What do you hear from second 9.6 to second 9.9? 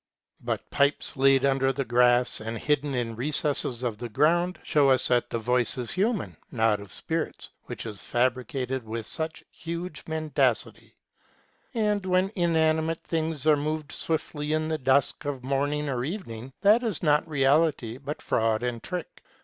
THE NON